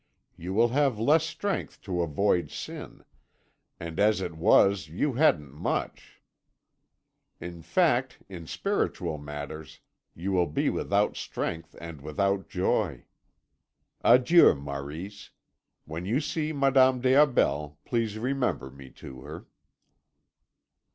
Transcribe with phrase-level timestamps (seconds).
[0.35, 3.03] You will have less strength to avoid sin,
[3.79, 6.19] and as it was you hadn't much.
[7.39, 9.79] In fact, in spiritual matters,
[10.15, 13.05] you will be without strength and without joy.
[14.03, 15.29] Adieu, Maurice;
[15.85, 19.45] when you see Madame des Aubels, please remember me to her."